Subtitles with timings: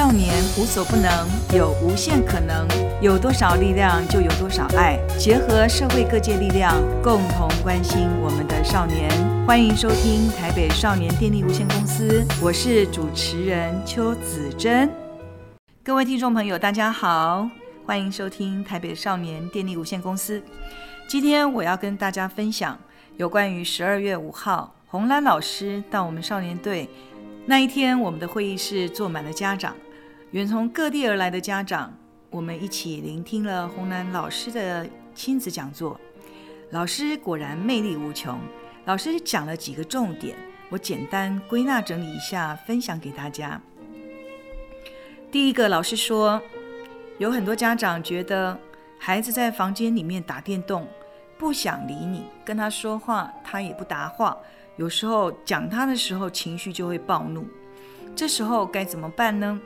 [0.00, 2.66] 少年无所不能，有无限可能。
[3.02, 4.98] 有多少力量，就有多少爱。
[5.18, 9.10] 结合社会各界力量，共同关心我们的少年。
[9.46, 14.90] 欢迎收听台北少年电力无限公司，我是主持人邱子珍。
[15.84, 17.46] 各位听众朋友，大家好，
[17.84, 20.42] 欢迎收听台北少年电力无限公司。
[21.06, 22.78] 今天我要跟大家分享
[23.18, 26.88] 有关于十二月五号，红兰老师到我们少年队。
[27.44, 29.74] 那一天，我们的会议室坐满了家长，
[30.32, 31.92] 远从各地而来的家长，
[32.30, 36.00] 我们一起聆听了洪兰老师的亲子讲座。
[36.70, 38.38] 老师果然魅力无穷。
[38.84, 40.36] 老师讲了几个重点，
[40.68, 43.60] 我简单归纳整理一下，分享给大家。
[45.32, 46.40] 第一个，老师说，
[47.18, 48.56] 有很多家长觉得
[49.00, 50.86] 孩子在房间里面打电动，
[51.36, 54.36] 不想理你，跟他说话，他也不答话。
[54.76, 57.44] 有时候讲他的时候，情绪就会暴怒，
[58.14, 59.60] 这时候该怎么办呢？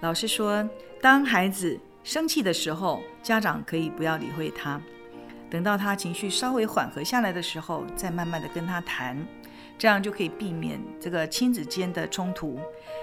[0.00, 0.68] 老师说，
[1.00, 4.80] 当孩子生气的时候，家长可以不要理会他，
[5.50, 9.16] 等到他情绪稍微缓和下来的时候，再慢慢的跟他谈，
[9.78, 12.60] 这样就可以避免这个亲子间的冲突。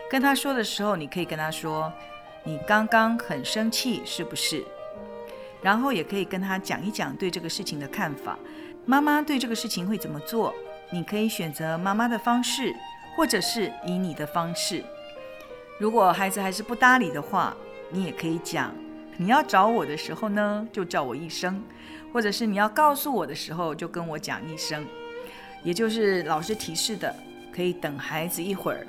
[0.10, 1.92] 跟他说的时候，你可以跟他说
[2.46, 4.64] ：“你刚刚很生气，是不是？”
[5.64, 8.38] 然后也可以跟他讲一讲对这个事情的看法，
[8.86, 10.54] 妈妈对这个事情会怎么做？
[10.92, 12.76] 你可以选择妈妈的方式，
[13.16, 14.84] 或者是以你的方式。
[15.80, 17.56] 如果孩子还是不搭理的话，
[17.90, 18.74] 你也可以讲：
[19.18, 21.56] 你要找我的时候呢，就叫我一声；
[22.14, 24.86] 或者是你要告诉我的时候，就跟我讲一声。
[25.64, 27.14] 也就是老师提示的，
[27.54, 28.86] 可以等孩子一会儿，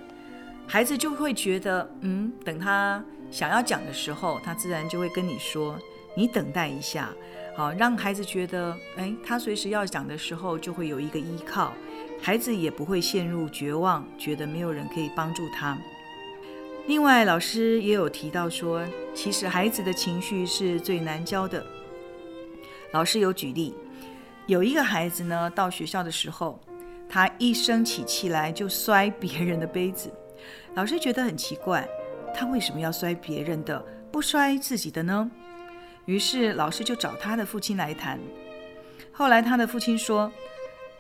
[0.67, 5.79] 孩子就会觉得，嗯，等他想要讲的时候，他自然就会跟你说：
[6.17, 7.11] 你等待一下。
[7.57, 11.73] 好，让孩子觉得，哎，他随时要讲的时候，就会有一个依靠，
[12.21, 15.79] 孩子也不会陷入绝望，觉得没有人可以帮助他。
[16.87, 21.65] 另外，老师也有提到说，其实孩子的情绪是最难教的。
[22.93, 23.75] 老师有举例，
[24.47, 26.61] 有一个孩子呢，到学校的时候，
[27.09, 30.13] 他一生起气来就摔别人的杯子，
[30.75, 31.89] 老师觉得很奇怪，
[32.35, 35.31] 他为什么要摔别人的，不摔自己的呢？
[36.05, 38.21] 于是老师就找他的父亲来谈。
[39.11, 40.31] 后来他的父亲说：“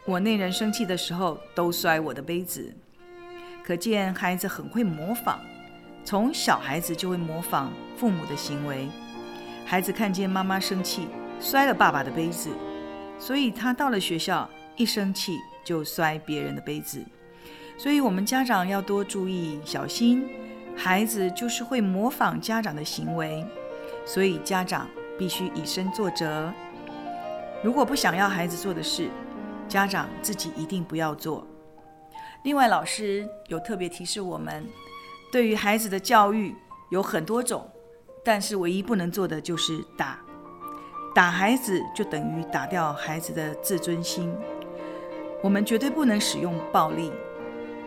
[0.06, 2.72] 我那人生气的时候都摔我的杯子。”
[3.62, 5.40] 可见孩子很会模仿，
[6.04, 8.88] 从小孩子就会模仿父母的行为。
[9.64, 11.08] 孩子看见妈妈生气
[11.40, 12.50] 摔了爸爸的杯子，
[13.18, 17.02] 所以他到了学校一生气就摔别人的杯子。
[17.78, 20.28] 所以我们家长要多注意小心，
[20.76, 23.44] 孩子就是会模仿家长的行为。
[24.06, 24.86] 所以家长
[25.18, 26.52] 必须以身作则。
[27.62, 29.08] 如果不想要孩子做的事，
[29.66, 31.46] 家长自己一定不要做。
[32.42, 34.66] 另外，老师有特别提示我们，
[35.34, 36.54] 对于孩子的教育
[36.90, 37.68] 有很多种，
[38.24, 40.16] 但是唯一不能做的就是打。
[41.12, 44.32] 打孩子就等于打掉孩子的自尊心。
[45.42, 47.10] 我们绝对不能使用暴力。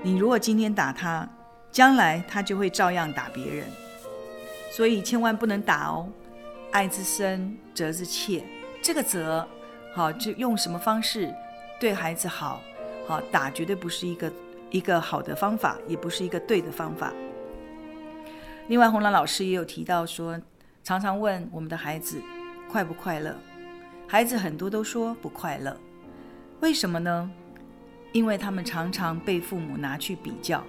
[0.01, 1.25] 你如果今天打他，
[1.71, 3.65] 将来他就会照样打别人。
[4.69, 6.05] 所以千万不能打哦，
[6.71, 8.43] 爱之深，责之切。
[8.81, 9.47] 这个责，
[9.93, 11.33] 好，就用什么方式
[11.79, 12.59] 对孩子好，
[13.07, 14.33] 好，打绝对不是一个
[14.69, 17.13] 一个好的方法，也不是一个对的方法。
[18.67, 20.39] 另外，洪兰老师也有提到说，
[20.83, 22.21] 常常问我们的孩子
[22.69, 23.35] 快不快乐，
[24.07, 25.75] 孩子很多都说不快乐，
[26.59, 27.31] 为什么呢？
[28.11, 30.63] 因为他们常常被父母拿去比较，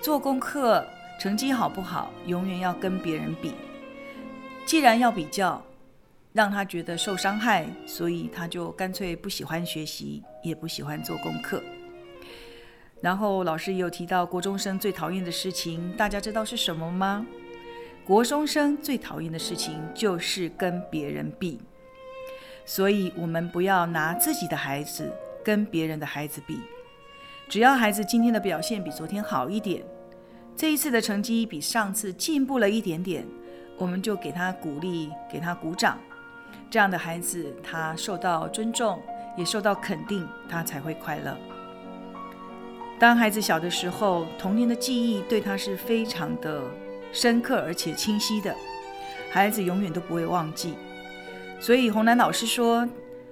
[0.00, 0.86] 做功课。
[1.18, 3.52] 成绩好不好，永远要跟别人比。
[4.64, 5.62] 既然要比较，
[6.32, 11.62] 让他觉得受伤害，所以他就干脆不喜欢学习，也不喜欢做功课。
[13.00, 17.26] 然后老师也有提到，国中生最讨厌的事情，大家知道是什么吗？
[18.04, 21.60] 国中生最讨厌的事情就是跟别人比。
[22.66, 25.10] 所以，我们不要拿自己的孩子
[25.44, 26.60] 跟别人的孩子比。
[27.48, 29.82] 只要孩子今天的表现比昨天好一点。
[30.54, 33.26] 这一次的成绩比上次进步了一点点，
[33.78, 35.98] 我们就给他鼓励，给他鼓掌。
[36.68, 39.00] 这样的孩子，他受到尊重，
[39.36, 41.36] 也受到肯定，他才会快乐。
[43.00, 46.62] 当孩子小的时候，童年的记忆对他是非常的
[47.12, 48.54] 深刻而且清晰的，
[49.30, 50.74] 孩子永远都不会忘记。
[51.58, 52.86] 所以洪兰老师说，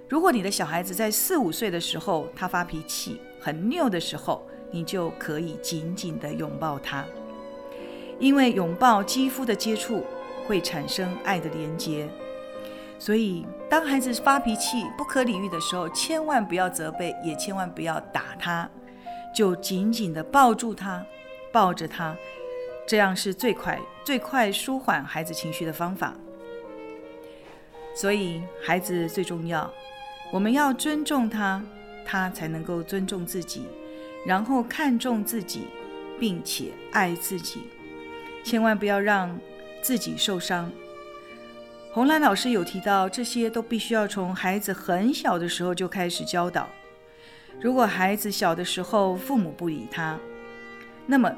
[0.08, 7.04] 如果你的小孩子在四五岁的时候，他发脾气很拗的时候，你就可以紧紧地拥抱他，
[8.18, 10.02] 因为拥抱肌肤的接触
[10.46, 12.08] 会产生爱的连接。
[12.98, 18.68] 所以，当孩子发脾气、不可理喻的时候，千万不要责备，也千万不要打他，
[19.34, 21.04] 就紧紧地抱住他，
[21.52, 22.16] 抱着他，
[22.86, 26.14] 这样是最快、最快舒缓孩子情绪的方法。
[27.94, 29.72] 所以，孩子最重要，
[30.32, 31.62] 我们要尊重他，
[32.04, 33.66] 他才能够尊重自己，
[34.24, 35.62] 然后看重自己，
[36.18, 37.62] 并且爱自己。
[38.44, 39.38] 千万不要让
[39.82, 40.70] 自己受伤。
[41.92, 46.68] 红兰老师有提到，这些都必须要从孩子很小的时候就开始教导。
[47.60, 50.18] 如果孩子小的时候父母不理他，
[51.06, 51.34] 那么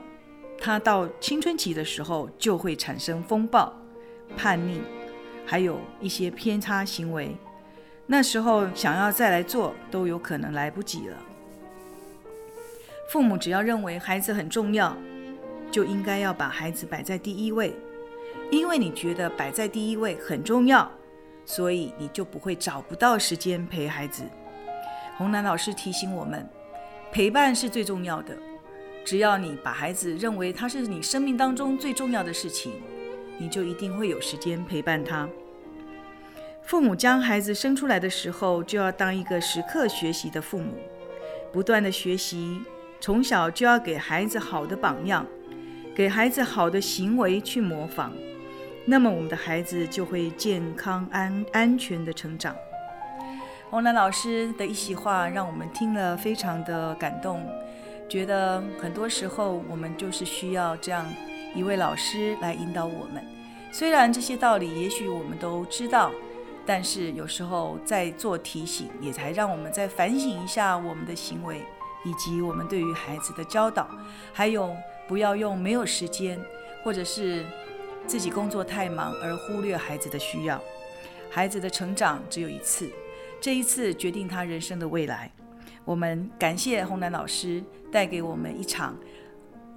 [0.58, 3.74] 他到青春期的时候就会产生风暴、
[4.36, 4.82] 叛逆。
[5.46, 7.36] 还有一些偏差行为，
[8.06, 11.16] 那时候想要再来做都有可能来不及了。
[13.08, 14.96] 父母只要认为孩子很重要，
[15.72, 17.74] 就应该要把孩子摆在第一位，
[18.52, 20.88] 因为你觉得摆在第一位很重要，
[21.44, 24.22] 所以你就不会找不到时间陪孩子。
[25.20, 26.48] 洪楠老师提醒我们，
[27.12, 28.34] 陪伴是最重要的，
[29.04, 32.72] 只要你把孩子认为他是你生命当中最重要的事情。
[33.36, 35.28] 你就一定会有时间陪伴他。
[36.62, 40.72] 父母将孩子生出来的时候，就要当一个时刻学习的父母，
[41.52, 42.58] 不断的学习，
[42.98, 45.26] 从小就要给孩子好的榜样，
[45.94, 48.12] 给孩子好的行为去模仿，
[48.86, 52.56] 那么我们的孩子就会健康安安全的成长。
[53.70, 57.40] 洪兰老师的一席话，让我们听了非常的感动，
[58.08, 61.06] 觉得很多时候我们就是需要这样。
[61.54, 63.24] 一位老师来引导我们，
[63.70, 66.10] 虽然这些道理也许我们都知道，
[66.66, 71.62] 但是有时候在做提醒，也才让我们再反省一下我们的行为，
[72.04, 73.88] 以及我们对于孩子的教导，
[74.32, 74.74] 还有
[75.06, 76.40] 不要用没有时间，
[76.82, 77.44] 或者是
[78.04, 80.60] 自己工作太忙而忽略孩子的需要。
[81.30, 82.90] 孩子的成长只有一次，
[83.40, 85.30] 这一次决定他人生的未来。
[85.84, 88.96] 我们感谢洪楠老师带给我们一场。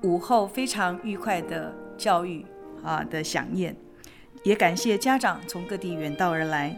[0.04, 2.45] 午后非常愉快的教育
[2.83, 3.74] 啊的饗宴，
[4.44, 6.77] 也感谢家长从各地远道而来。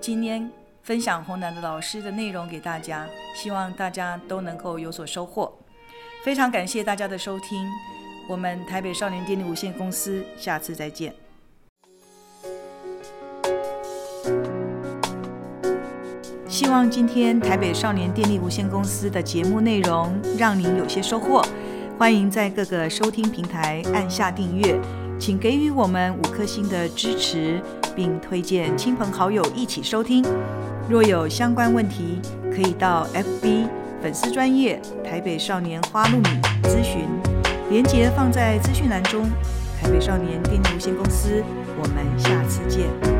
[0.00, 0.50] 今天
[0.82, 5.52] 分享洪楠的老师的内容给大家，希望大家都能够有所收获。
[6.24, 7.68] 非常感谢大家的收听，
[8.26, 11.14] 我们台北少年电力无限公司下次再见。
[16.58, 21.40] 希望今天台北少年电力无限公司的节目内容让您有些收获。
[21.96, 24.76] 欢迎在各个收听平台按下订阅，
[25.20, 27.62] 请给予我们五颗星的支持，
[27.94, 30.24] 并推荐亲朋好友一起收听。
[30.88, 32.20] 若有相关问题，
[32.52, 33.68] 可以到 FB
[34.02, 36.28] 粉丝专业台北少年花露米
[36.64, 37.02] 咨询，
[37.70, 39.26] 连结放在资讯栏中。
[39.80, 41.40] 台北少年电力无限公司，
[41.80, 43.17] 我们下次见。